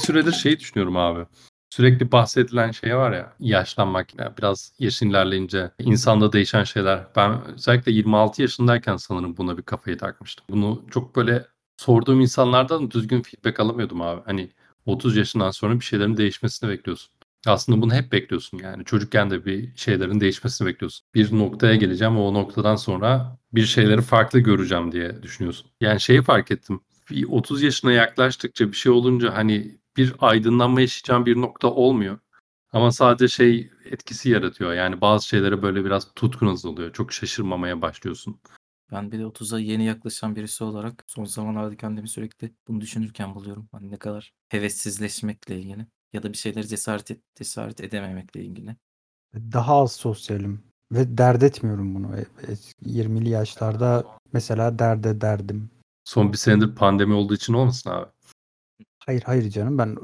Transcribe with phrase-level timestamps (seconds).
[0.00, 1.26] süredir şeyi düşünüyorum abi.
[1.70, 7.06] Sürekli bahsedilen şey var ya yaşlanmak ya biraz yaşın ilerleyince insanda değişen şeyler.
[7.16, 10.46] Ben özellikle 26 yaşındayken sanırım buna bir kafayı takmıştım.
[10.50, 11.46] Bunu çok böyle
[11.76, 14.22] sorduğum insanlardan düzgün feedback alamıyordum abi.
[14.26, 14.50] Hani
[14.86, 17.12] 30 yaşından sonra bir şeylerin değişmesini bekliyorsun.
[17.46, 18.84] Aslında bunu hep bekliyorsun yani.
[18.84, 21.06] Çocukken de bir şeylerin değişmesini bekliyorsun.
[21.14, 25.70] Bir noktaya geleceğim o noktadan sonra bir şeyleri farklı göreceğim diye düşünüyorsun.
[25.80, 26.80] Yani şeyi fark ettim.
[27.10, 32.18] Bir 30 yaşına yaklaştıkça bir şey olunca hani bir aydınlanma yaşayacağım bir nokta olmuyor.
[32.72, 34.72] Ama sadece şey etkisi yaratıyor.
[34.72, 36.92] Yani bazı şeylere böyle biraz tutkunuz oluyor.
[36.92, 38.40] Çok şaşırmamaya başlıyorsun.
[38.92, 43.68] Ben bir de 30'a yeni yaklaşan birisi olarak son zamanlarda kendimi sürekli bunu düşünürken buluyorum.
[43.72, 48.76] Hani ne kadar hevessizleşmekle ilgili ya da bir şeyleri cesaret et, cesaret edememekle ilgili.
[49.34, 50.62] Daha az sosyalim
[50.92, 52.16] ve dert etmiyorum bunu.
[52.16, 55.70] E, e, 20'li yaşlarda mesela dert ederdim.
[56.04, 58.06] Son bir senedir pandemi olduğu için olmasın abi?
[59.06, 59.96] Hayır hayır canım ben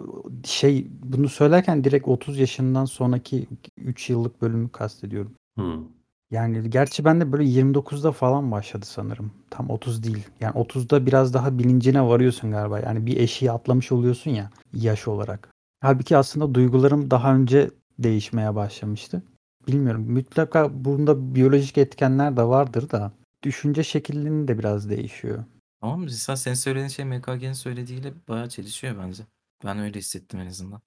[0.44, 5.32] şey bunu söylerken direkt 30 yaşından sonraki 3 yıllık bölümü kastediyorum.
[5.56, 5.84] Hmm.
[6.30, 9.32] Yani gerçi ben de böyle 29'da falan başladı sanırım.
[9.50, 10.26] Tam 30 değil.
[10.40, 12.80] Yani 30'da biraz daha bilincine varıyorsun galiba.
[12.80, 15.48] Yani bir eşiği atlamış oluyorsun ya yaş olarak.
[15.80, 19.22] Halbuki aslında duygularım daha önce değişmeye başlamıştı.
[19.68, 20.12] Bilmiyorum.
[20.12, 25.44] Mutlaka bunda biyolojik etkenler de vardır da düşünce şeklinin de biraz değişiyor.
[25.86, 29.22] Ama mesela senin söylediğin şey MKG'nin söylediğiyle bayağı çelişiyor bence.
[29.64, 30.80] Ben öyle hissettim en azından.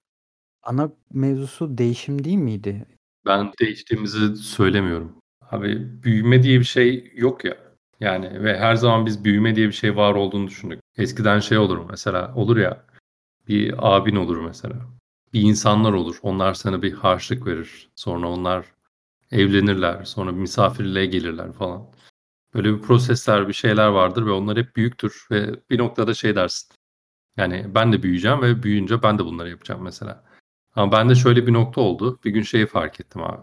[0.62, 2.86] Ana mevzusu değişim değil miydi?
[3.26, 5.16] Ben değiştiğimizi söylemiyorum.
[5.50, 7.56] Abi büyüme diye bir şey yok ya.
[8.00, 10.80] Yani ve her zaman biz büyüme diye bir şey var olduğunu düşündük.
[10.96, 12.84] Eskiden şey olur mesela olur ya
[13.48, 14.76] bir abin olur mesela.
[15.32, 16.16] Bir insanlar olur.
[16.22, 17.90] Onlar sana bir harçlık verir.
[17.96, 18.66] Sonra onlar
[19.30, 20.04] evlenirler.
[20.04, 21.86] Sonra misafirliğe gelirler falan.
[22.54, 26.68] Böyle bir prosesler, bir şeyler vardır ve onlar hep büyüktür ve bir noktada şey dersin.
[27.36, 30.24] Yani ben de büyüyeceğim ve büyüyünce ben de bunları yapacağım mesela.
[30.74, 32.18] Ama bende şöyle bir nokta oldu.
[32.24, 33.42] Bir gün şeyi fark ettim abi.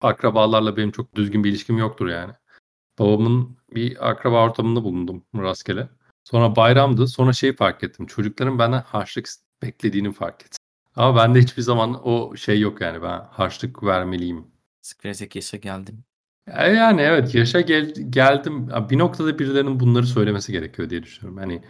[0.00, 2.32] Akrabalarla benim çok düzgün bir ilişkim yoktur yani.
[2.98, 5.88] Babamın bir akraba ortamında bulundum rastgele.
[6.24, 7.08] Sonra bayramdı.
[7.08, 8.06] Sonra şeyi fark ettim.
[8.06, 9.28] Çocukların benden harçlık
[9.62, 10.58] beklediğini fark ettim.
[10.96, 14.46] Ama bende hiçbir zaman o şey yok yani ben harçlık vermeliyim.
[14.82, 16.04] Sıkılacak yaşa geldim.
[16.46, 18.68] Yani evet yaşa gel geldim.
[18.90, 21.38] Bir noktada birilerinin bunları söylemesi gerekiyor diye düşünüyorum.
[21.38, 21.62] Hani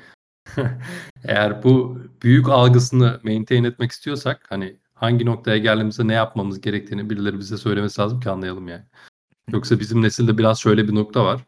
[1.24, 7.38] eğer bu büyük algısını maintain etmek istiyorsak hani hangi noktaya geldiğimizde ne yapmamız gerektiğini birileri
[7.38, 8.84] bize söylemesi lazım ki anlayalım yani.
[9.50, 11.44] Yoksa bizim nesilde biraz şöyle bir nokta var.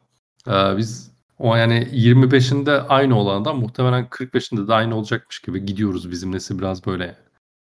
[0.49, 6.11] Ee, biz o yani 25'inde aynı olan adam muhtemelen 45'inde de aynı olacakmış gibi gidiyoruz
[6.11, 7.17] bizim nesil biraz böyle.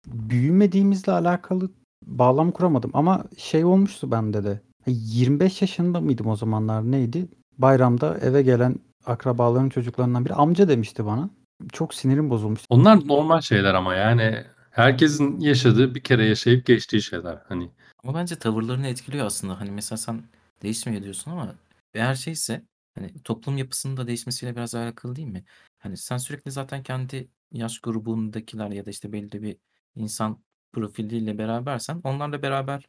[0.07, 1.71] Büyümediğimizle alakalı
[2.07, 4.61] bağlam kuramadım ama şey olmuştu bende de.
[4.87, 7.29] 25 yaşında mıydım o zamanlar neydi?
[7.59, 8.77] Bayramda eve gelen
[9.07, 11.31] akrabaların çocuklarından biri amca demişti bana.
[11.73, 12.67] Çok sinirim bozulmuştu.
[12.71, 17.39] Onlar normal şeyler ama yani herkesin yaşadığı bir kere yaşayıp geçtiği şeyler.
[17.49, 17.71] Hani
[18.05, 19.61] Ama bence tavırlarını etkiliyor aslında.
[19.61, 20.23] Hani mesela sen
[20.63, 21.55] değişmiyor diyorsun ama
[21.95, 22.63] eğer şeyse
[22.95, 25.45] hani toplum yapısının da değişmesiyle biraz alakalı değil mi?
[25.79, 29.57] Hani sen sürekli zaten kendi yaş grubundakiler ya da işte belli bir
[29.97, 30.43] insan
[30.73, 32.89] profiliyle berabersen onlarla beraber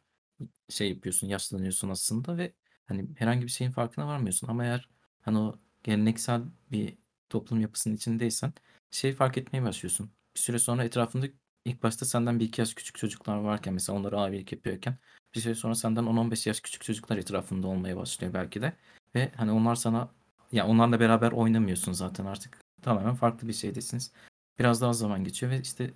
[0.68, 2.52] şey yapıyorsun, yaşlanıyorsun aslında ve
[2.86, 4.48] hani herhangi bir şeyin farkına varmıyorsun.
[4.48, 4.88] Ama eğer
[5.20, 6.98] hani o geleneksel bir
[7.28, 8.52] toplum yapısının içindeysen
[8.90, 10.10] şey fark etmeye başlıyorsun.
[10.34, 11.26] Bir süre sonra etrafında
[11.64, 14.98] ilk başta senden bir iki yaş küçük çocuklar varken mesela onları abilik yapıyorken
[15.34, 18.72] bir süre sonra senden 10-15 yaş küçük çocuklar etrafında olmaya başlıyor belki de.
[19.14, 20.08] Ve hani onlar sana
[20.52, 22.58] ya onlarla beraber oynamıyorsun zaten artık.
[22.82, 24.12] Tamamen farklı bir şeydesiniz.
[24.58, 25.90] Biraz daha zaman geçiyor ve işte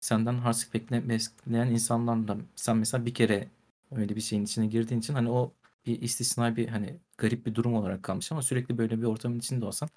[0.00, 3.48] senden harçlık bekle, bekleyen insanlarla sen mesela bir kere
[3.96, 5.52] öyle bir şeyin içine girdiğin için hani o
[5.86, 9.64] bir istisnai bir hani garip bir durum olarak kalmış ama sürekli böyle bir ortamın içinde
[9.64, 9.88] olsan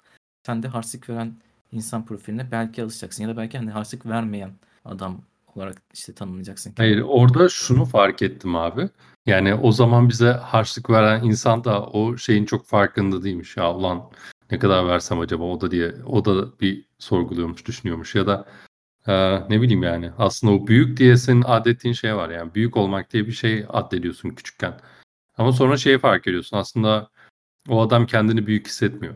[0.46, 1.36] sen de harçlık veren
[1.72, 4.50] insan profiline belki alışacaksın ya da belki hani harçlık vermeyen
[4.84, 5.22] adam
[5.54, 6.74] olarak işte tanımlayacaksın.
[6.76, 8.88] Hayır orada şunu fark ettim abi.
[9.26, 13.56] Yani o zaman bize harçlık veren insan da o şeyin çok farkında değilmiş.
[13.56, 14.10] Ya ulan
[14.50, 18.46] ne kadar versem acaba o da diye o da bir sorguluyormuş, düşünüyormuş ya da
[19.06, 19.12] e,
[19.50, 23.26] ne bileyim yani aslında o büyük diye senin adettiğin şey var yani büyük olmak diye
[23.26, 24.80] bir şey addediyorsun küçükken.
[25.38, 27.10] Ama sonra şeyi fark ediyorsun aslında
[27.68, 29.14] o adam kendini büyük hissetmiyor.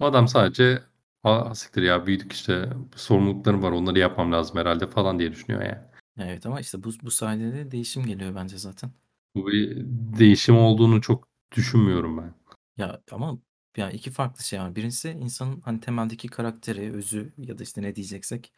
[0.00, 0.82] O adam sadece
[1.24, 5.78] "A, siktir ya büyüdük işte sorumluluklarım var onları yapmam lazım herhalde falan diye düşünüyor yani.
[6.18, 8.90] Evet ama işte bu, bu sayede de değişim geliyor bence zaten.
[9.34, 9.76] Bu bir
[10.18, 12.34] değişim olduğunu çok düşünmüyorum ben.
[12.76, 13.38] Ya ama
[13.76, 14.76] ya iki farklı şey var.
[14.76, 18.52] Birincisi insanın hani temeldeki karakteri, özü ya da işte ne diyeceksek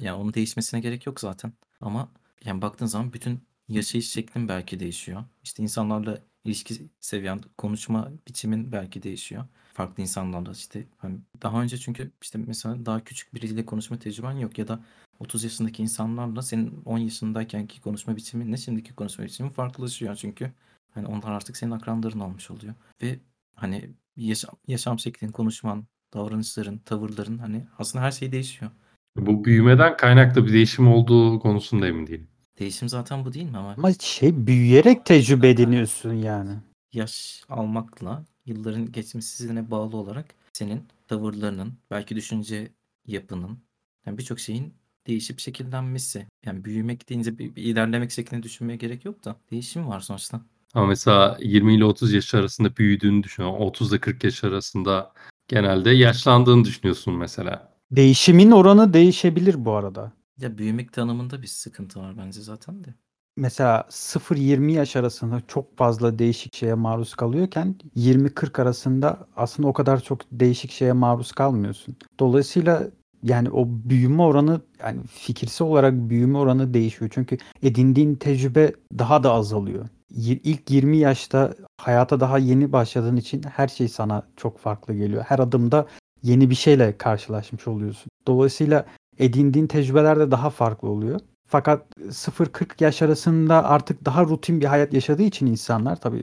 [0.00, 1.52] yani onun değişmesine gerek yok zaten.
[1.80, 2.12] Ama
[2.44, 5.24] yani baktığın zaman bütün yaşayış şeklin belki değişiyor.
[5.42, 9.44] İşte insanlarla ilişki seviyen, konuşma biçimin belki değişiyor.
[9.74, 14.58] farklı insanlarla işte hani daha önce çünkü işte mesela daha küçük biriyle konuşma tecrüben yok
[14.58, 14.84] ya da
[15.18, 20.52] 30 yaşındaki insanlarla senin 10 yaşındaykenki konuşma biçiminle şimdiki konuşma biçimi farklılaşıyor çünkü
[20.94, 23.20] hani onlar artık senin akranların olmuş oluyor ve
[23.54, 28.70] hani yaşam, yaşam şeklin, konuşman, davranışların, tavırların hani aslında her şey değişiyor.
[29.16, 32.28] Bu büyümeden kaynaklı bir değişim olduğu konusunda emin değilim.
[32.58, 36.50] Değişim zaten bu değil mi ama Ama şey büyüyerek tecrübe ediniyorsun yani.
[36.92, 42.72] yaş almakla yılların geçmesine bağlı olarak senin tavırlarının, belki düşünce
[43.06, 43.58] yapının,
[44.06, 44.74] yani birçok şeyin
[45.06, 46.26] değişip şekillenmesi.
[46.46, 50.40] Yani büyümek deyince bir, bir ilerlemek şeklinde düşünmeye gerek yok da değişim var sonuçta.
[50.74, 53.42] Ama mesela 20 ile 30 yaş arasında büyüdüğünü düşün.
[53.42, 55.12] 30 ile 40 yaş arasında
[55.48, 57.72] genelde yaşlandığını düşünüyorsun mesela.
[57.90, 60.12] Değişimin oranı değişebilir bu arada.
[60.38, 62.94] Ya büyümek tanımında bir sıkıntı var bence zaten de.
[63.36, 70.00] Mesela 0-20 yaş arasında çok fazla değişik şeye maruz kalıyorken 20-40 arasında aslında o kadar
[70.00, 71.96] çok değişik şeye maruz kalmıyorsun.
[72.20, 72.90] Dolayısıyla
[73.22, 77.10] yani o büyüme oranı yani fikirsel olarak büyüme oranı değişiyor.
[77.14, 79.88] Çünkü edindiğin tecrübe daha da azalıyor.
[80.14, 85.24] İlk 20 yaşta hayata daha yeni başladığın için her şey sana çok farklı geliyor.
[85.28, 85.86] Her adımda
[86.22, 88.08] yeni bir şeyle karşılaşmış oluyorsun.
[88.26, 88.86] Dolayısıyla
[89.18, 91.20] edindiğin tecrübeler de daha farklı oluyor.
[91.48, 96.22] Fakat 0-40 yaş arasında artık daha rutin bir hayat yaşadığı için insanlar tabii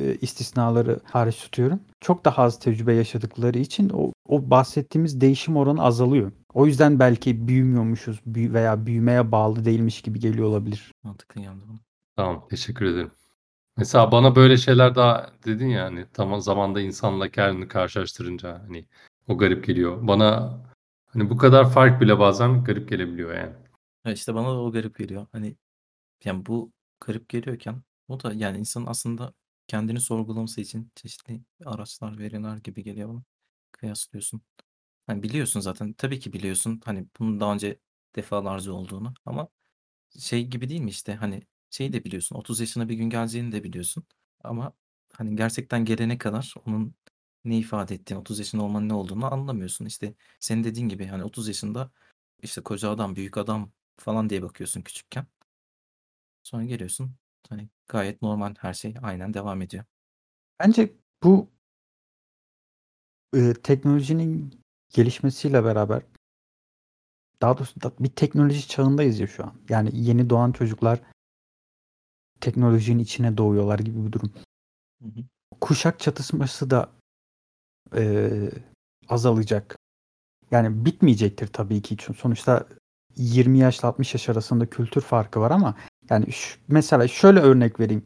[0.00, 1.80] e, istisnaları hariç tutuyorum.
[2.00, 6.32] Çok daha az tecrübe yaşadıkları için o, o bahsettiğimiz değişim oranı azalıyor.
[6.54, 10.92] O yüzden belki büyümüyormuşuz büyü- veya büyümeye bağlı değilmiş gibi geliyor olabilir.
[11.02, 11.78] Mantıklı geldi bana.
[12.16, 13.10] Tamam, teşekkür ederim.
[13.76, 18.86] Mesela bana böyle şeyler daha dedin ya hani tam zamanda insanla kendini karşılaştırınca hani
[19.28, 20.06] o garip geliyor.
[20.08, 20.58] Bana
[21.06, 23.52] hani bu kadar fark bile bazen garip gelebiliyor yani.
[24.04, 25.26] Ya işte bana da o garip geliyor.
[25.32, 25.56] Hani
[26.24, 29.34] yani bu garip geliyorken o da yani insanın aslında
[29.68, 33.22] kendini sorgulaması için çeşitli araçlar, veriler gibi geliyor bana.
[33.72, 34.42] Kıyaslıyorsun.
[35.06, 35.92] Hani biliyorsun zaten.
[35.92, 36.80] Tabii ki biliyorsun.
[36.84, 37.78] Hani bunun daha önce
[38.16, 39.48] defalarca olduğunu ama
[40.18, 42.36] şey gibi değil mi işte hani şeyi de biliyorsun.
[42.36, 44.04] 30 yaşına bir gün geleceğini de biliyorsun.
[44.44, 44.72] Ama
[45.12, 46.94] hani gerçekten gelene kadar onun
[47.44, 49.84] ne ifade ettiğini, 30 yaşında olmanın ne olduğunu anlamıyorsun.
[49.86, 51.90] İşte senin dediğin gibi hani 30 yaşında
[52.42, 55.26] işte koca adam, büyük adam falan diye bakıyorsun küçükken.
[56.42, 57.14] Sonra geliyorsun.
[57.48, 59.84] Hani gayet normal her şey aynen devam ediyor.
[60.60, 60.92] Bence
[61.22, 61.50] bu
[63.36, 64.60] e, teknolojinin
[64.90, 66.02] gelişmesiyle beraber
[67.42, 69.54] daha doğrusu da- bir teknoloji çağındayız ya şu an.
[69.68, 71.00] Yani yeni doğan çocuklar
[72.40, 74.32] teknolojinin içine doğuyorlar gibi bir durum.
[75.02, 75.24] Hı hı.
[75.60, 76.90] Kuşak çatışması da
[77.96, 78.30] e,
[79.08, 79.76] azalacak.
[80.50, 81.96] Yani bitmeyecektir tabii ki.
[81.98, 82.66] Çünkü sonuçta
[83.16, 85.74] 20 yaşla 60 yaş arasında kültür farkı var ama
[86.10, 88.04] yani şu- mesela şöyle örnek vereyim.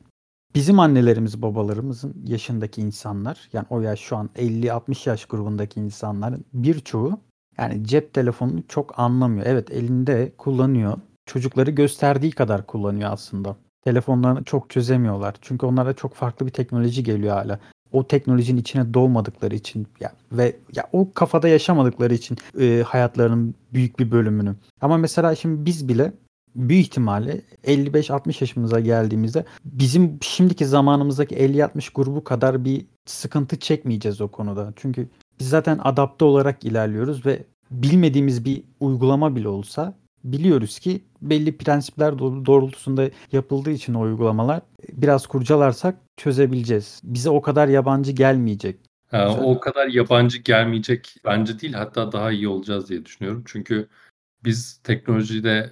[0.55, 7.21] Bizim annelerimiz, babalarımızın yaşındaki insanlar, yani o yaş şu an 50-60 yaş grubundaki insanların birçoğu
[7.59, 9.47] yani cep telefonunu çok anlamıyor.
[9.47, 10.99] Evet elinde kullanıyor.
[11.27, 13.57] Çocukları gösterdiği kadar kullanıyor aslında.
[13.85, 15.35] Telefonlarını çok çözemiyorlar.
[15.41, 17.59] Çünkü onlara çok farklı bir teknoloji geliyor hala.
[17.93, 23.99] O teknolojinin içine doğmadıkları için ya ve ya o kafada yaşamadıkları için e, hayatlarının büyük
[23.99, 24.55] bir bölümünü.
[24.81, 26.13] Ama mesela şimdi biz bile
[26.55, 34.29] büyük ihtimalle 55-60 yaşımıza geldiğimizde bizim şimdiki zamanımızdaki 50-60 grubu kadar bir sıkıntı çekmeyeceğiz o
[34.29, 34.73] konuda.
[34.77, 35.09] Çünkü
[35.41, 42.19] biz zaten adapte olarak ilerliyoruz ve bilmediğimiz bir uygulama bile olsa biliyoruz ki belli prensipler
[42.19, 44.61] doğru- doğrultusunda yapıldığı için o uygulamalar
[44.93, 47.01] biraz kurcalarsak çözebileceğiz.
[47.05, 48.81] Bize o kadar yabancı gelmeyecek.
[49.11, 53.43] Ha, o kadar yabancı gelmeyecek bence değil hatta daha iyi olacağız diye düşünüyorum.
[53.47, 53.89] Çünkü
[54.45, 55.71] biz teknolojide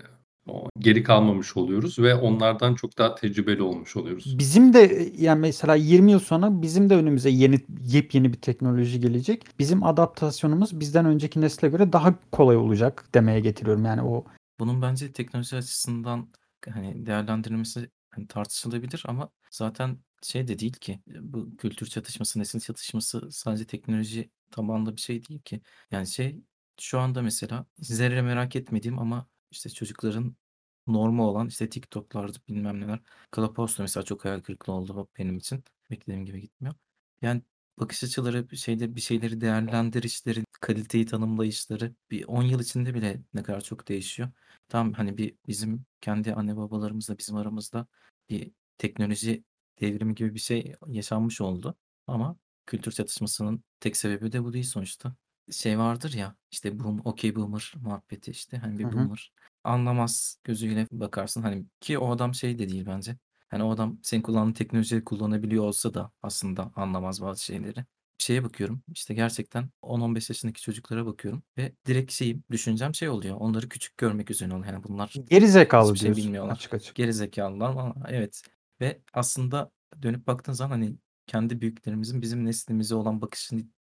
[0.78, 4.38] geri kalmamış oluyoruz ve onlardan çok daha tecrübeli olmuş oluyoruz.
[4.38, 9.44] Bizim de yani mesela 20 yıl sonra bizim de önümüze yeni yepyeni bir teknoloji gelecek.
[9.58, 13.84] Bizim adaptasyonumuz bizden önceki nesle göre daha kolay olacak demeye getiriyorum.
[13.84, 14.24] Yani o
[14.58, 16.28] Bunun bence teknoloji açısından
[16.68, 23.28] hani değerlendirilmesi hani tartışılabilir ama zaten şey de değil ki bu kültür çatışması, nesil çatışması
[23.32, 25.60] sadece teknoloji tabanlı bir şey değil ki.
[25.90, 26.40] Yani şey
[26.80, 30.36] şu anda mesela zerre merak etmediğim ama işte çocukların
[30.86, 33.00] normu olan işte TikTok'larda bilmem neler.
[33.36, 35.64] Clubhouse'da mesela çok hayal kırıklığı oldu benim için.
[35.90, 36.74] Beklediğim gibi gitmiyor.
[37.22, 37.42] Yani
[37.80, 43.42] bakış açıları, bir şeyde bir şeyleri değerlendirişleri, kaliteyi tanımlayışları bir 10 yıl içinde bile ne
[43.42, 44.28] kadar çok değişiyor.
[44.68, 47.86] Tam hani bir bizim kendi anne babalarımızla bizim aramızda
[48.30, 49.44] bir teknoloji
[49.80, 51.74] devrimi gibi bir şey yaşanmış oldu.
[52.06, 52.36] Ama
[52.66, 55.16] kültür çatışmasının tek sebebi de bu değil sonuçta.
[55.52, 58.92] Şey vardır ya işte boom, okey boomer muhabbeti işte hani bir Hı hı.
[58.92, 59.32] boomer
[59.64, 63.16] anlamaz gözüyle bakarsın hani ki o adam şey de değil bence.
[63.48, 67.84] Hani o adam senin kullandığın teknolojiyi kullanabiliyor olsa da aslında anlamaz bazı şeyleri.
[68.18, 68.82] şeye bakıyorum.
[68.94, 73.36] İşte gerçekten 10-15 yaşındaki çocuklara bakıyorum ve direkt şeyim, düşüncem şey oluyor.
[73.40, 74.72] Onları küçük görmek üzerine oluyor.
[74.72, 76.52] Yani bunlar Geri zekalı hiçbir şey diyorsun bilmiyorlar.
[76.52, 76.94] açık açık.
[76.94, 78.42] Geri zekalılar ama evet.
[78.80, 79.70] Ve aslında
[80.02, 83.20] dönüp baktığın zaman hani kendi büyüklerimizin bizim neslimize olan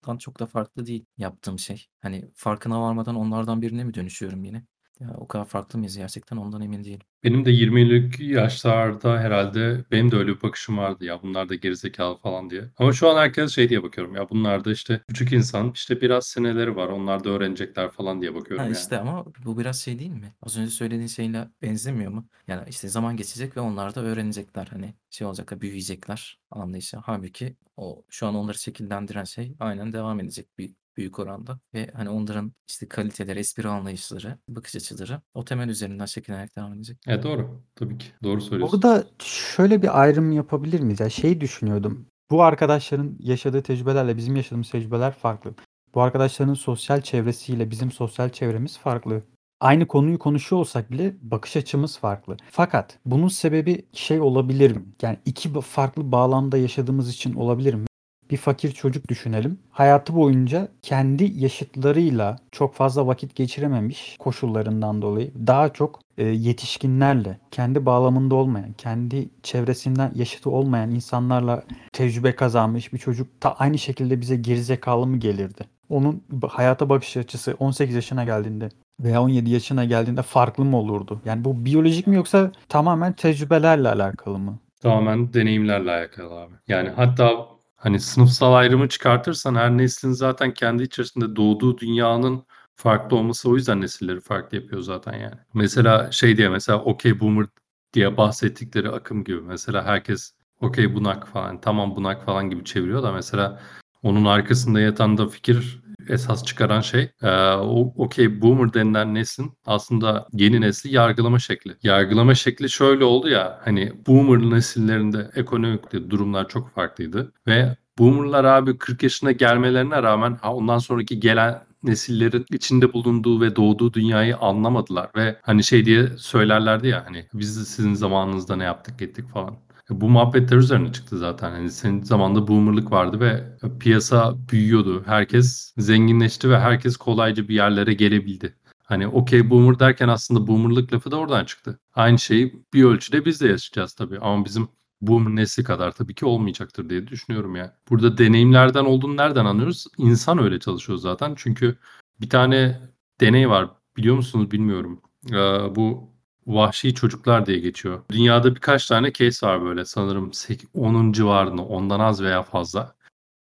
[0.02, 1.86] bakışından çok da farklı değil yaptığım şey.
[2.00, 4.64] Hani farkına varmadan onlardan birine mi dönüşüyorum yine?
[5.00, 7.00] Ya o kadar farklı mıyız gerçekten ondan emin değilim.
[7.24, 12.16] Benim de 20'lik yaşlarda herhalde benim de öyle bir bakışım vardı ya bunlar da gerizekalı
[12.16, 12.64] falan diye.
[12.76, 16.26] Ama şu an herkes şey diye bakıyorum ya bunlar da işte küçük insan işte biraz
[16.26, 18.76] seneleri var onlar da öğrenecekler falan diye bakıyorum Ha yani.
[18.76, 20.34] işte ama bu biraz şey değil mi?
[20.42, 22.28] Az önce söylediğin şeyle benzemiyor mu?
[22.48, 24.66] Yani işte zaman geçecek ve onlar da öğrenecekler.
[24.66, 26.96] Hani şey olacaklar, büyüyecekler anlayışı.
[26.96, 31.60] Halbuki o şu an onları şekillendiren şey aynen devam edecek büyük, büyük oranda.
[31.74, 36.98] Ve hani onların işte kaliteleri, espri anlayışları, bakış açıları o temel üzerinden şekillenerek devam edecek.
[37.08, 38.82] E doğru tabii ki doğru söylüyorsun.
[38.82, 41.00] Burada şöyle bir ayrım yapabilir miyiz?
[41.00, 42.06] Ya şey düşünüyordum.
[42.30, 45.54] Bu arkadaşların yaşadığı tecrübelerle bizim yaşadığımız tecrübeler farklı.
[45.94, 49.22] Bu arkadaşların sosyal çevresiyle bizim sosyal çevremiz farklı.
[49.60, 52.36] Aynı konuyu konuşuyor olsak bile bakış açımız farklı.
[52.50, 54.82] Fakat bunun sebebi şey olabilir mi?
[55.02, 57.86] Yani iki farklı bağlamda yaşadığımız için olabilir mi?
[58.30, 59.58] Bir fakir çocuk düşünelim.
[59.70, 67.86] Hayatı boyunca kendi yaşıtlarıyla çok fazla vakit geçirememiş koşullarından dolayı daha çok e, yetişkinlerle, kendi
[67.86, 74.36] bağlamında olmayan, kendi çevresinden yaşıtı olmayan insanlarla tecrübe kazanmış bir çocuk da aynı şekilde bize
[74.36, 75.64] gerizekalı mı gelirdi?
[75.88, 78.68] Onun hayata bakış açısı 18 yaşına geldiğinde
[79.00, 81.20] veya 17 yaşına geldiğinde farklı mı olurdu?
[81.24, 84.58] Yani bu biyolojik mi yoksa tamamen tecrübelerle alakalı mı?
[84.82, 86.52] Tamamen deneyimlerle alakalı abi.
[86.68, 87.46] Yani hatta
[87.80, 93.80] hani sınıfsal ayrımı çıkartırsan her neslin zaten kendi içerisinde doğduğu dünyanın farklı olması o yüzden
[93.80, 95.34] nesilleri farklı yapıyor zaten yani.
[95.54, 97.46] Mesela şey diye mesela okey boomer
[97.92, 103.12] diye bahsettikleri akım gibi mesela herkes okey bunak falan tamam bunak falan gibi çeviriyor da
[103.12, 103.60] mesela
[104.02, 107.52] onun arkasında yatan da fikir esas çıkaran şey e,
[107.96, 111.76] okey boomer denilen neslin aslında yeni nesli yargılama şekli.
[111.82, 118.78] Yargılama şekli şöyle oldu ya hani boomer nesillerinde ekonomik durumlar çok farklıydı ve boomerlar abi
[118.78, 125.10] 40 yaşına gelmelerine rağmen ha, ondan sonraki gelen nesillerin içinde bulunduğu ve doğduğu dünyayı anlamadılar
[125.16, 129.56] ve hani şey diye söylerlerdi ya hani biz de sizin zamanınızda ne yaptık ettik falan.
[129.90, 131.50] Bu muhabbetler üzerine çıktı zaten.
[131.50, 135.02] Hani senin zamanda boomerlık vardı ve piyasa büyüyordu.
[135.06, 138.54] Herkes zenginleşti ve herkes kolayca bir yerlere gelebildi.
[138.84, 141.80] Hani okey boomer derken aslında boomerlık lafı da oradan çıktı.
[141.94, 144.18] Aynı şeyi bir ölçüde biz de yaşayacağız tabii.
[144.18, 144.68] Ama bizim
[145.00, 147.70] boomer nesli kadar tabii ki olmayacaktır diye düşünüyorum yani.
[147.90, 149.86] Burada deneyimlerden olduğunu nereden anlıyoruz?
[149.98, 151.34] İnsan öyle çalışıyor zaten.
[151.36, 151.78] Çünkü
[152.20, 152.80] bir tane
[153.20, 153.70] deney var.
[153.96, 155.02] Biliyor musunuz bilmiyorum.
[155.30, 155.34] Ee,
[155.76, 156.10] bu
[156.46, 158.02] Vahşi Çocuklar diye geçiyor.
[158.10, 162.94] Dünyada birkaç tane case var böyle sanırım 10'un civarında ondan az veya fazla.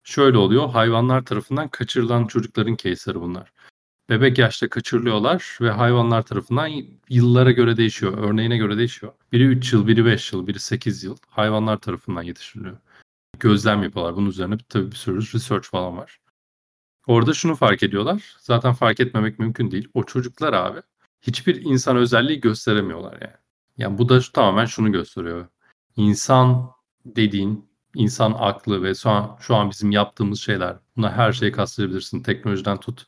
[0.03, 3.53] Şöyle oluyor hayvanlar tarafından kaçırılan çocukların case'leri bunlar.
[4.09, 6.69] Bebek yaşta kaçırılıyorlar ve hayvanlar tarafından
[7.09, 8.17] yıllara göre değişiyor.
[8.17, 9.13] Örneğine göre değişiyor.
[9.31, 12.77] Biri 3 yıl, biri 5 yıl, biri 8 yıl hayvanlar tarafından yetiştiriliyor.
[13.39, 14.15] Gözlem yapıyorlar.
[14.15, 16.19] Bunun üzerine tabii bir sürü research falan var.
[17.07, 18.35] Orada şunu fark ediyorlar.
[18.39, 19.87] Zaten fark etmemek mümkün değil.
[19.93, 20.81] O çocuklar abi
[21.21, 23.35] hiçbir insan özelliği gösteremiyorlar yani.
[23.77, 25.47] Yani bu da şu, tamamen şunu gösteriyor.
[25.95, 26.71] İnsan
[27.05, 30.77] dediğin, insan aklı ve şu an, şu an bizim yaptığımız şeyler.
[30.97, 32.23] Buna her şeyi kastırabilirsin.
[32.23, 33.07] Teknolojiden tut.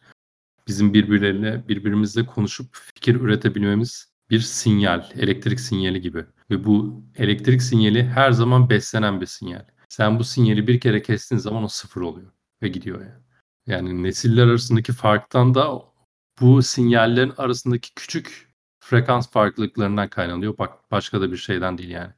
[0.68, 6.26] Bizim birbirleriyle, birbirimizle konuşup fikir üretebilmemiz bir sinyal, elektrik sinyali gibi.
[6.52, 9.66] Ve bu elektrik sinyali her zaman beslenen bir sinyal.
[9.90, 13.24] Sen bu sinyali bir kere kestiğin zaman o sıfır oluyor ve gidiyor yani.
[13.68, 15.93] Yani nesiller arasındaki farktan da
[16.42, 20.58] bu sinyallerin arasındaki küçük frekans farklılıklarından kaynaklanıyor.
[20.58, 22.14] Bak başka da bir şeyden değil yani.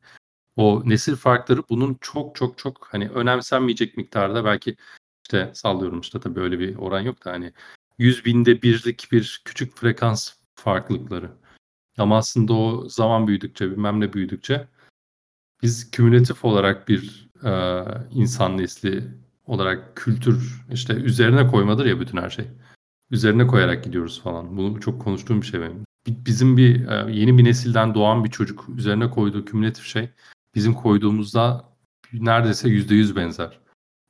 [0.56, 4.76] O nesil farkları bunun çok çok çok hani önemsenmeyecek miktarda belki
[5.24, 7.54] işte sallıyorum işte tabii öyle bir oran yok da hani
[7.98, 11.32] 100 binde birlik bir küçük frekans farklılıkları.
[11.98, 14.68] Ama aslında o zaman büyüdükçe bilmem ne büyüdükçe
[15.62, 19.04] biz kümülatif olarak bir e, insan nesli
[19.46, 22.46] olarak kültür işte üzerine koymadır ya bütün her şey
[23.12, 24.58] üzerine koyarak gidiyoruz falan.
[24.58, 25.86] Bunu çok konuştuğum bir şey benim.
[26.08, 30.10] Bizim bir e, yeni bir nesilden doğan bir çocuk üzerine koyduğu kümülatif şey
[30.56, 31.66] bizim koyduğumuzda
[32.14, 33.60] neredeyse yüzde yüz benzer.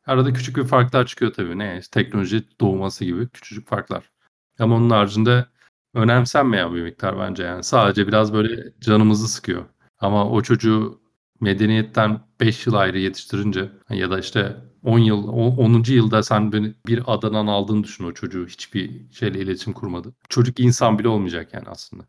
[0.06, 1.58] Arada küçük bir farklar çıkıyor tabii.
[1.58, 1.82] Ne?
[1.92, 4.12] Teknoloji doğması gibi küçücük farklar.
[4.60, 5.46] Ama onun haricinde
[5.94, 7.64] önemsenmeyen bir miktar bence yani.
[7.64, 9.66] Sadece biraz böyle canımızı sıkıyor.
[10.00, 11.02] Ama o çocuğu
[11.42, 15.84] medeniyetten 5 yıl ayrı yetiştirince ya da işte 10 yıl 10.
[15.88, 20.14] yılda sen beni bir adadan aldığını düşün o çocuğu hiçbir şeyle iletişim kurmadı.
[20.30, 22.04] Çocuk insan bile olmayacak yani aslında.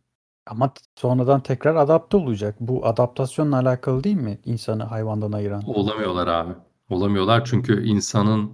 [0.47, 2.57] Ama sonradan tekrar adapte olacak.
[2.61, 5.63] Bu adaptasyonla alakalı değil mi insanı hayvandan ayıran?
[5.67, 6.53] Olamıyorlar abi.
[6.91, 8.53] Olamıyorlar çünkü insanın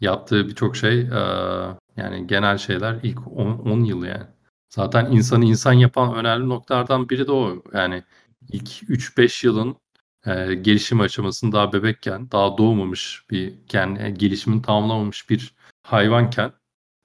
[0.00, 1.20] yaptığı birçok şey e,
[1.96, 4.26] yani genel şeyler ilk 10 yıl yani.
[4.68, 7.62] Zaten insanı insan yapan önemli noktalardan biri de o.
[7.72, 8.02] Yani
[8.48, 9.76] ilk 3-5 yılın
[10.26, 16.52] e, gelişim aşamasını daha bebekken, daha doğmamış bir yani gelişimini tamamlamamış bir hayvanken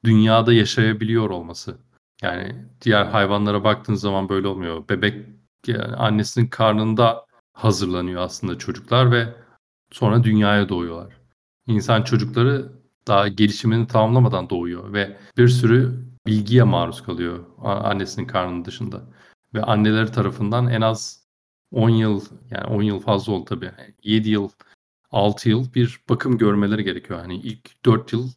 [0.06, 1.78] dünyada yaşayabiliyor olması.
[2.22, 4.90] Yani diğer hayvanlara baktığın zaman böyle olmuyor.
[4.90, 5.26] Bebek
[5.68, 9.34] yani annesinin karnında hazırlanıyor aslında çocuklar ve
[9.92, 11.18] sonra dünyaya doğuyorlar.
[11.68, 12.72] İnsan çocukları
[13.08, 19.02] daha gelişimini tamamlamadan doğuyor ve bir sürü bilgiye maruz kalıyor annesinin karnının dışında.
[19.54, 21.27] Ve anneleri tarafından en az
[21.72, 22.22] 10 yıl
[22.52, 23.72] yani 10 yıl fazla oldu tabii.
[24.04, 24.50] 7 yıl
[25.12, 27.20] 6 yıl bir bakım görmeleri gerekiyor.
[27.20, 28.30] Hani ilk 4 yıl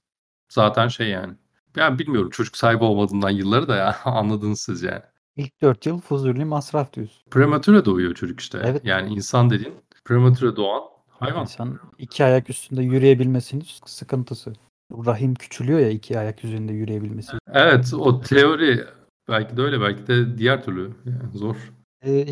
[0.48, 1.34] zaten şey yani.
[1.76, 5.02] Ben bilmiyorum çocuk sahibi olmadığından yılları da ya anladınız siz yani.
[5.36, 7.22] İlk 4 yıl fuzuli masraf diyorsun.
[7.30, 8.60] Prematüre doğuyor çocuk işte.
[8.64, 8.84] Evet.
[8.84, 11.42] Yani insan dediğin prematüre doğan hayvan.
[11.42, 14.52] İnsan iki ayak üstünde yürüyebilmesinin sıkıntısı.
[15.06, 17.32] Rahim küçülüyor ya iki ayak üzerinde yürüyebilmesi.
[17.52, 18.84] Evet o teori
[19.28, 21.56] belki de öyle belki de diğer türlü yani zor.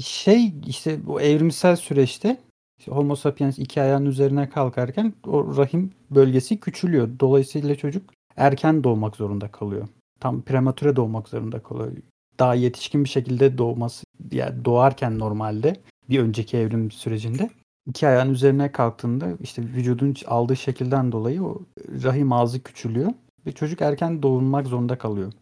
[0.01, 2.37] Şey işte bu evrimsel süreçte
[2.79, 7.09] işte Homo sapiens iki ayağın üzerine kalkarken o rahim bölgesi küçülüyor.
[7.21, 9.89] Dolayısıyla çocuk erken doğmak zorunda kalıyor.
[10.21, 11.93] Tam prematüre doğmak zorunda kalıyor.
[12.39, 15.77] Daha yetişkin bir şekilde doğması yani doğarken normalde
[16.11, 17.51] bir önceki evrim sürecinde
[17.87, 21.63] iki ayağın üzerine kalktığında işte vücudun aldığı şekilden dolayı o
[22.03, 23.13] rahim ağzı küçülüyor
[23.47, 25.33] ve çocuk erken doğurmak zorunda kalıyor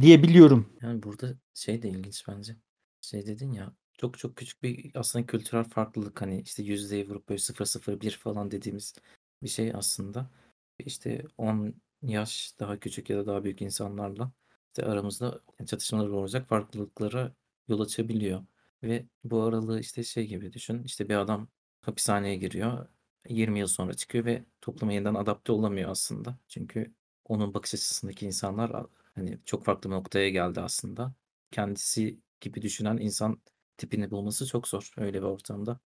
[0.00, 0.66] diyebiliyorum.
[0.82, 2.56] Yani burada şey de ilginç bence.
[3.06, 7.38] Şey dedin ya çok çok küçük bir aslında kültürel farklılık hani işte yüzdeyi vurup böyle
[7.38, 8.94] 001 falan dediğimiz
[9.42, 10.30] bir şey aslında.
[10.78, 14.32] İşte 10 yaş daha küçük ya da daha büyük insanlarla
[14.68, 17.34] işte aramızda çatışmalar olacak farklılıklara
[17.68, 18.46] yol açabiliyor.
[18.82, 20.82] Ve bu aralığı işte şey gibi düşün.
[20.84, 21.48] İşte bir adam
[21.82, 22.88] hapishaneye giriyor.
[23.28, 26.38] 20 yıl sonra çıkıyor ve topluma yeniden adapte olamıyor aslında.
[26.48, 26.94] Çünkü
[27.24, 31.14] onun bakış açısındaki insanlar hani çok farklı bir noktaya geldi aslında.
[31.50, 33.42] Kendisi gibi düşünen insan
[33.76, 35.80] tipini bulması çok zor öyle bir ortamda.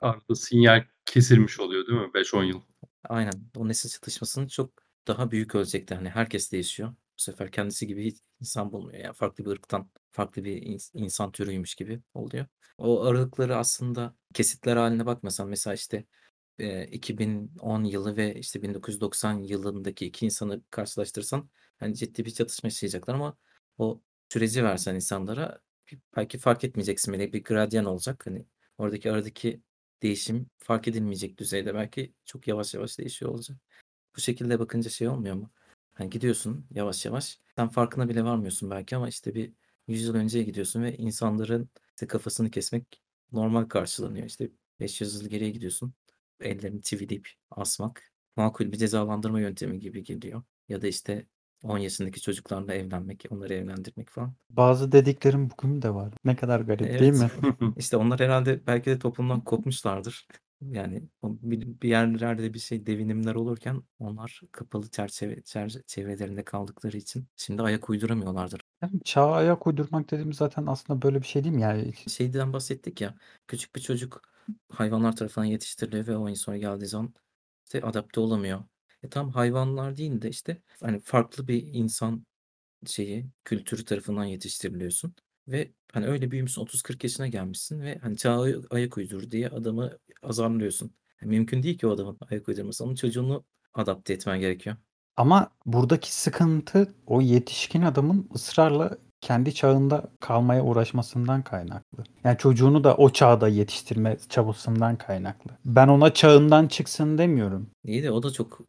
[0.00, 2.14] Arada sinyal kesilmiş oluyor değil mi?
[2.14, 2.60] 5-10 yıl.
[3.08, 3.32] Aynen.
[3.56, 4.72] O nesil çatışmasının çok
[5.06, 6.88] daha büyük ölçekte hani herkes değişiyor.
[6.88, 9.04] Bu sefer kendisi gibi hiç insan bulmuyor.
[9.04, 12.46] Yani farklı bir ırktan, farklı bir ins- insan türüymüş gibi oluyor.
[12.78, 16.04] O aralıkları aslında kesitler haline bakmasan mesela işte
[16.58, 23.14] e, 2010 yılı ve işte 1990 yılındaki iki insanı karşılaştırsan hani ciddi bir çatışma yaşayacaklar
[23.14, 23.36] ama
[23.78, 25.60] o süreci versen insanlara
[26.16, 28.26] belki fark etmeyeceksin bile bir gradyan olacak.
[28.26, 28.46] Hani
[28.78, 29.60] oradaki aradaki
[30.02, 33.58] değişim fark edilmeyecek düzeyde belki çok yavaş yavaş değişiyor olacak.
[34.16, 35.50] Bu şekilde bakınca şey olmuyor mu?
[35.94, 37.38] Hani gidiyorsun yavaş yavaş.
[37.56, 39.52] Sen farkına bile varmıyorsun belki ama işte bir
[39.88, 44.26] 100 yıl önceye gidiyorsun ve insanların işte kafasını kesmek normal karşılanıyor.
[44.26, 45.94] İşte 500 yıl geriye gidiyorsun.
[46.40, 50.42] Ellerini çivileyip asmak makul bir cezalandırma yöntemi gibi geliyor.
[50.68, 51.26] Ya da işte
[51.64, 54.34] 10 yaşındaki çocuklarla evlenmek, onları evlendirmek falan.
[54.50, 56.14] Bazı dediklerim bugün de var.
[56.24, 57.30] Ne kadar garip değil mi?
[57.76, 60.26] İşte onlar herhalde belki de toplumdan kopmuşlardır.
[60.62, 67.90] Yani bir, yerlerde bir şey devinimler olurken onlar kapalı çerçeve çerçevelerinde kaldıkları için şimdi ayak
[67.90, 68.60] uyduramıyorlardır.
[68.82, 71.62] Yani çağa ayak uydurmak dediğimiz zaten aslında böyle bir şey değil mi?
[71.62, 73.14] Yani Şeyden bahsettik ya.
[73.46, 74.22] Küçük bir çocuk
[74.68, 77.14] hayvanlar tarafından yetiştiriliyor ve o sonra geldiği zaman
[77.64, 78.64] işte adapte olamıyor.
[79.04, 82.26] E tam hayvanlar değil de işte hani farklı bir insan
[82.86, 85.14] şeyi kültürü tarafından yetiştiriliyorsun
[85.48, 90.94] ve hani öyle büyümüşsün 30-40 yaşına gelmişsin ve hani çağa ayak uydur diye adamı azarlıyorsun.
[91.22, 92.84] Yani mümkün değil ki o adamın ayak uydurması.
[92.84, 94.76] Onun çocuğunu adapte etmen gerekiyor.
[95.16, 102.04] Ama buradaki sıkıntı o yetişkin adamın ısrarla kendi çağında kalmaya uğraşmasından kaynaklı.
[102.24, 105.50] Yani çocuğunu da o çağda yetiştirme çabasından kaynaklı.
[105.64, 107.70] Ben ona çağından çıksın demiyorum.
[107.84, 108.60] İyi de o da çok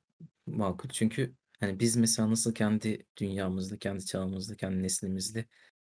[0.48, 0.90] makul.
[0.90, 5.46] Çünkü hani biz mesela nasıl kendi dünyamızda, kendi çağımızda, kendi neslimizde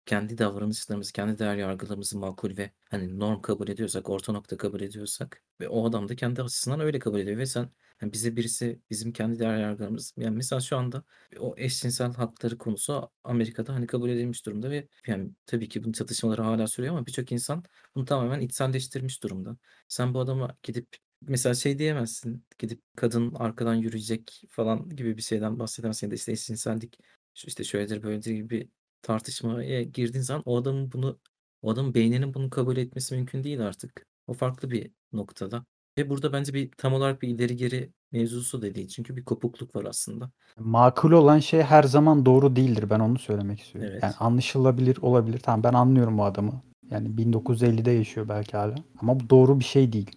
[0.09, 5.42] kendi davranışlarımızı, kendi değer yargılarımızı makul ve hani norm kabul ediyorsak, orta nokta kabul ediyorsak
[5.61, 7.71] ve o adam da kendi açısından öyle kabul ediyor ve sen
[8.03, 11.05] yani bize birisi bizim kendi değer yargılarımız yani mesela şu anda
[11.38, 16.42] o eşcinsel hakları konusu Amerika'da hani kabul edilmiş durumda ve yani tabii ki bunun çatışmaları
[16.42, 19.57] hala sürüyor ama birçok insan bunu tamamen içselleştirmiş durumda.
[19.88, 25.59] Sen bu adama gidip mesela şey diyemezsin gidip kadın arkadan yürüyecek falan gibi bir şeyden
[25.59, 26.98] bahsedemezsin ya da işte eşcinsellik
[27.35, 28.68] işte şöyledir böyledir gibi
[29.02, 31.18] tartışmaya girdiğin zaman o adamın bunu
[31.62, 34.07] o adamın beyninin bunu kabul etmesi mümkün değil artık.
[34.26, 35.64] O farklı bir noktada.
[35.98, 38.88] Ve burada bence bir tam olarak bir ileri geri mevzusu da değil.
[38.88, 40.31] Çünkü bir kopukluk var aslında.
[40.59, 42.90] Makul olan şey her zaman doğru değildir.
[42.90, 43.90] Ben onu söylemek istiyorum.
[43.92, 44.02] Evet.
[44.02, 45.38] Yani anlaşılabilir olabilir.
[45.38, 46.62] Tamam ben anlıyorum bu adamı.
[46.90, 48.74] Yani 1950'de yaşıyor belki hala.
[48.98, 50.11] Ama bu doğru bir şey değil.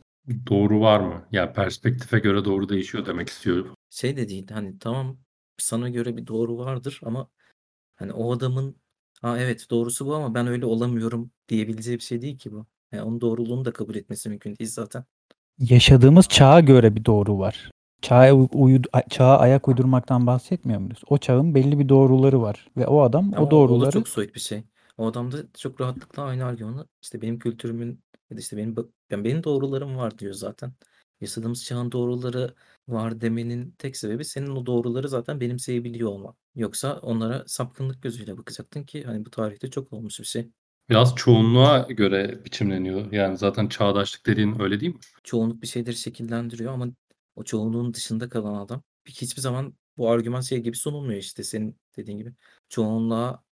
[0.47, 1.25] Doğru var mı?
[1.31, 3.75] Ya perspektife göre doğru değişiyor demek istiyorum.
[3.89, 5.17] Şey de değil hani tamam
[5.57, 7.27] sana göre bir doğru vardır ama
[7.95, 8.75] hani o adamın
[9.21, 12.65] ha evet doğrusu bu ama ben öyle olamıyorum diyebileceği bir şey değil ki bu.
[12.91, 15.05] Yani onun doğruluğunu da kabul etmesi mümkün değil zaten.
[15.59, 17.71] Yaşadığımız çağa göre bir doğru var.
[18.01, 21.01] Çağa, uyu, çağa ayak uydurmaktan bahsetmiyor muyuz?
[21.09, 24.07] O çağın belli bir doğruları var ve o adam Ama o doğruları o da çok
[24.07, 24.63] soyut bir şey.
[25.01, 28.75] O adam da çok rahatlıkla aynı argümanı işte benim kültürümün ya da işte benim
[29.09, 30.73] yani benim doğrularım var diyor zaten.
[31.21, 32.55] Yaşadığımız çağın doğruları
[32.87, 36.35] var demenin tek sebebi senin o doğruları zaten benimseyebiliyor olman.
[36.55, 40.49] Yoksa onlara sapkınlık gözüyle bakacaktın ki hani bu tarihte çok olmuş bir şey.
[40.89, 43.11] Biraz çoğunluğa göre biçimleniyor.
[43.11, 44.99] Yani zaten çağdaşlık dediğin öyle değil mi?
[45.23, 46.87] Çoğunluk bir şeyleri şekillendiriyor ama
[47.35, 52.17] o çoğunluğun dışında kalan adam hiçbir zaman bu argüman şey gibi sunulmuyor işte senin dediğin
[52.17, 52.33] gibi.
[52.69, 53.43] Çoğunluğa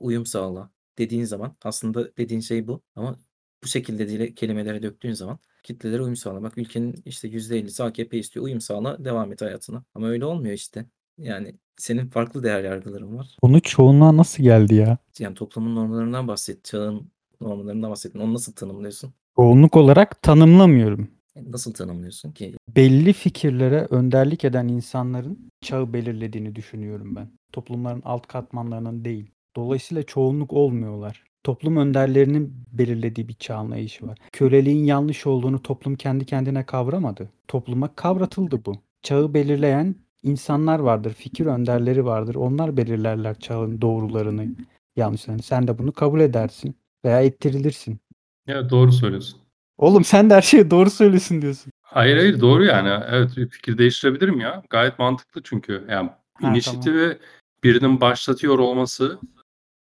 [0.00, 3.16] uyum sağla dediğin zaman aslında dediğin şey bu ama
[3.64, 6.42] bu şekilde dile kelimelere döktüğün zaman kitlelere uyum sağla.
[6.42, 8.44] Bak ülkenin işte %50'si AKP istiyor.
[8.44, 9.84] Uyum sağla, devam et hayatına.
[9.94, 10.86] Ama öyle olmuyor işte.
[11.18, 13.36] Yani senin farklı değer yargıların var.
[13.42, 14.98] Bunu çoğunluğa nasıl geldi ya?
[15.18, 18.18] Yani toplumun normlarından bahset, çağın normlarından bahsettin.
[18.18, 19.14] Onu nasıl tanımlıyorsun?
[19.36, 21.08] Çoğunluk olarak tanımlamıyorum.
[21.34, 22.54] Yani Nasıl tanımlıyorsun ki?
[22.76, 27.30] Belli fikirlere önderlik eden insanların çağı belirlediğini düşünüyorum ben.
[27.52, 29.30] Toplumların alt katmanlarının değil.
[29.58, 31.24] Dolayısıyla çoğunluk olmuyorlar.
[31.44, 34.18] Toplum önderlerinin belirlediği bir çağ anlayışı var.
[34.32, 37.30] Köleliğin yanlış olduğunu toplum kendi kendine kavramadı.
[37.48, 38.74] Topluma kavratıldı bu.
[39.02, 42.34] Çağı belirleyen insanlar vardır, fikir önderleri vardır.
[42.34, 44.48] Onlar belirlerler çağın doğrularını,
[44.96, 45.42] yanlışlarını.
[45.42, 47.98] Sen de bunu kabul edersin veya ettirilirsin.
[48.46, 49.40] Ya doğru söylüyorsun.
[49.78, 51.72] Oğlum sen de her şeye doğru söylüyorsun diyorsun.
[51.82, 53.04] Hayır hayır doğru yani.
[53.08, 54.62] Evet fikir değiştirebilirim ya.
[54.70, 55.84] Gayet mantıklı çünkü.
[55.90, 57.18] Yani Ha, inisiyatifi
[57.64, 59.18] birinin başlatıyor olması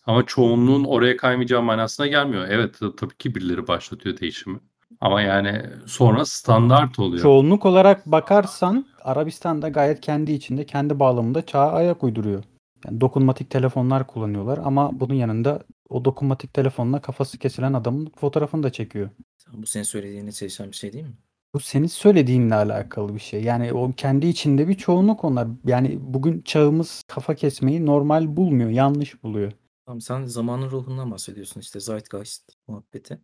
[0.06, 2.46] ama çoğunluğun oraya kaymayacağı manasına gelmiyor.
[2.48, 4.58] Evet tabii ki birileri başlatıyor değişimi.
[5.00, 7.22] Ama yani sonra standart oluyor.
[7.22, 12.44] Çoğunluk olarak bakarsan Arabistan da gayet kendi içinde, kendi bağlamında çağa ayak uyduruyor.
[12.86, 18.72] Yani dokunmatik telefonlar kullanıyorlar ama bunun yanında o dokunmatik telefonla kafası kesilen adamın fotoğrafını da
[18.72, 19.10] çekiyor.
[19.52, 21.14] Bu senin söylediğine çelişen bir şey değil mi?
[21.54, 23.42] Bu senin söylediğinle alakalı bir şey.
[23.42, 25.48] Yani o kendi içinde bir çoğunluk onlar.
[25.64, 29.52] Yani bugün çağımız kafa kesmeyi normal bulmuyor, yanlış buluyor.
[29.86, 33.20] Tamam sen zamanın ruhundan bahsediyorsun işte Zeitgeist muhabbeti.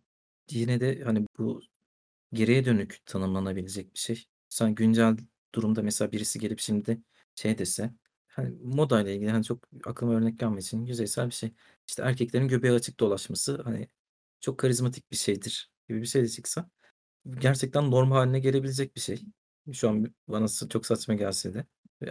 [0.51, 1.61] Yine de hani bu
[2.33, 4.25] geriye dönük tanımlanabilecek bir şey.
[4.49, 5.17] Sen güncel
[5.55, 7.01] durumda mesela birisi gelip şimdi
[7.35, 7.93] şey dese
[8.27, 11.53] hani moda ile ilgili hani çok aklıma örnek gelmediği için yüzeysel bir şey.
[11.87, 13.89] İşte erkeklerin göbeği açık dolaşması hani
[14.41, 16.69] çok karizmatik bir şeydir gibi bir şey de çıksa
[17.39, 19.21] gerçekten norm haline gelebilecek bir şey.
[19.73, 21.65] Şu an bana çok saçma gelse de.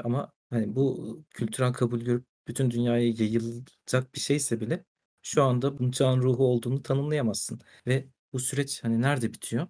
[0.05, 4.85] Ama hani bu kültürel kabul görüp bütün dünyaya yayılacak bir şeyse bile
[5.22, 7.61] şu anda bunun çağın ruhu olduğunu tanımlayamazsın.
[7.87, 9.66] Ve bu süreç hani nerede bitiyor?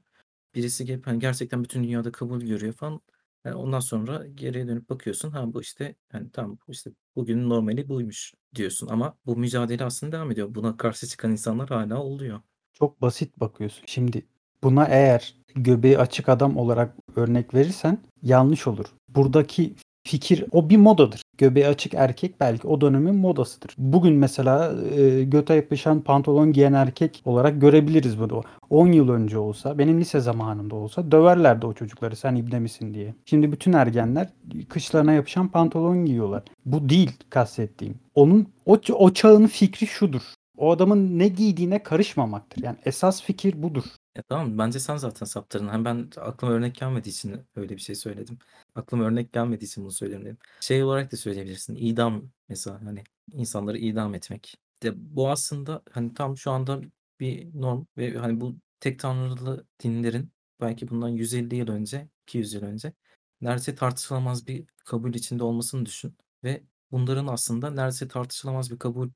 [0.54, 3.00] Birisi gelip hani gerçekten bütün dünyada kabul görüyor falan.
[3.44, 5.30] Yani ondan sonra geriye dönüp bakıyorsun.
[5.30, 5.94] Ha bu işte
[6.32, 8.86] tamam bu işte bugünün normali buymuş diyorsun.
[8.86, 10.54] Ama bu mücadele aslında devam ediyor.
[10.54, 12.40] Buna karşı çıkan insanlar hala oluyor.
[12.72, 13.84] Çok basit bakıyorsun.
[13.86, 14.26] Şimdi
[14.62, 18.86] buna eğer göbeği açık adam olarak örnek verirsen yanlış olur.
[19.08, 21.21] Buradaki fikir o bir modadır.
[21.38, 23.74] Göbeği açık erkek belki o dönemin modasıdır.
[23.78, 28.42] Bugün mesela e, göte yapışan pantolon giyen erkek olarak görebiliriz bunu.
[28.70, 33.14] 10 yıl önce olsa, benim lise zamanımda olsa döverlerdi o çocukları sen ibne misin diye.
[33.24, 34.28] Şimdi bütün ergenler
[34.68, 36.42] kışlarına yapışan pantolon giyiyorlar.
[36.66, 37.94] Bu değil kastettiğim.
[38.14, 40.22] Onun o, o çağın fikri şudur.
[40.58, 42.62] O adamın ne giydiğine karışmamaktır.
[42.62, 43.84] Yani esas fikir budur.
[44.16, 45.68] Ya tamam bence sen zaten saptırdın.
[45.68, 48.38] Hem ben aklıma örnek gelmediği için öyle bir şey söyledim.
[48.74, 50.38] Aklıma örnek gelmediği için bunu söylüyorum dedim.
[50.60, 51.74] Şey olarak da söyleyebilirsin.
[51.76, 54.56] İdam mesela hani insanları idam etmek.
[54.82, 56.80] De bu aslında hani tam şu anda
[57.20, 62.62] bir norm ve hani bu tek tanrılı dinlerin belki bundan 150 yıl önce, 200 yıl
[62.62, 62.92] önce
[63.40, 69.10] neredeyse tartışılamaz bir kabul içinde olmasını düşün ve bunların aslında neredeyse tartışılamaz bir kabul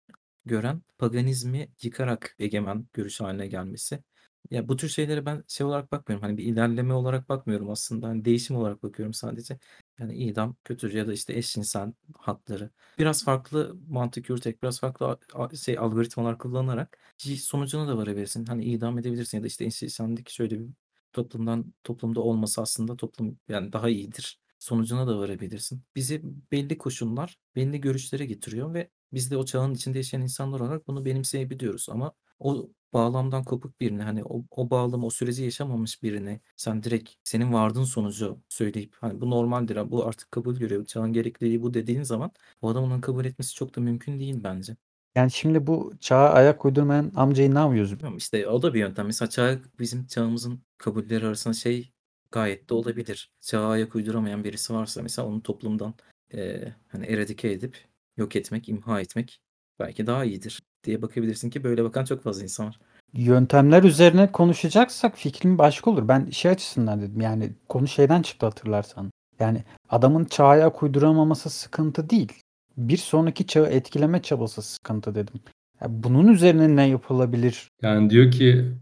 [0.44, 4.02] gören paganizmi yıkarak egemen görüş haline gelmesi.
[4.50, 6.22] Ya bu tür şeylere ben şey olarak bakmıyorum.
[6.26, 8.08] Hani bir ilerleme olarak bakmıyorum aslında.
[8.08, 9.58] Hani değişim olarak bakıyorum sadece.
[9.98, 12.70] Yani idam kötüdür ya da işte eşcinsel hakları.
[12.98, 15.18] Biraz farklı mantık yürüterek, biraz farklı
[15.56, 16.98] şey algoritmalar kullanarak
[17.38, 18.44] sonucuna da varabilirsin.
[18.44, 20.66] Hani idam edebilirsin ya da işte eşcinsellik şöyle bir
[21.12, 24.40] toplumdan toplumda olması aslında toplum yani daha iyidir.
[24.58, 25.82] Sonucuna da varabilirsin.
[25.96, 30.86] Bizi belli koşullar, belli görüşlere getiriyor ve biz de o çağın içinde yaşayan insanlar olarak
[30.86, 36.40] bunu benimseyebiliyoruz ama o bağlamdan kopuk birini hani o, o bağlamı o süreci yaşamamış birini
[36.56, 41.62] sen direkt senin vardığın sonucu söyleyip hani bu normaldir bu artık kabul görüyor çağın gerekliliği
[41.62, 42.30] bu dediğin zaman
[42.62, 44.76] o adam onu kabul etmesi çok da mümkün değil bence.
[45.14, 47.92] Yani şimdi bu çağa ayak uydurmayan amcayı ne yapıyoruz?
[47.92, 49.06] Bilmiyorum işte o da bir yöntem.
[49.06, 51.92] Mesela çağ bizim çağımızın kabulleri arasında şey
[52.30, 53.30] gayet de olabilir.
[53.40, 55.94] Çağa ayak uyduramayan birisi varsa mesela onu toplumdan
[56.32, 57.84] eee, hani eradike edip
[58.16, 59.40] yok etmek, imha etmek
[59.78, 62.78] belki daha iyidir diye bakabilirsin ki böyle bakan çok fazla insan var.
[63.12, 66.08] Yöntemler üzerine konuşacaksak fikrim başka olur.
[66.08, 69.10] Ben şey açısından dedim yani konu şeyden çıktı hatırlarsan.
[69.40, 72.32] Yani adamın çağa uyduramaması sıkıntı değil.
[72.76, 75.40] Bir sonraki çağı etkileme çabası sıkıntı dedim.
[75.80, 77.68] Ya bunun üzerine ne yapılabilir?
[77.82, 78.72] Yani diyor ki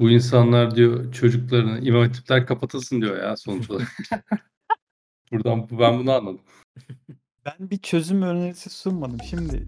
[0.00, 3.88] bu insanlar diyor çocuklarını imam hatipler kapatılsın diyor ya sonuç olarak.
[5.32, 6.40] Buradan ben bunu anladım.
[7.44, 9.18] Ben bir çözüm önerisi sunmadım.
[9.30, 9.66] Şimdi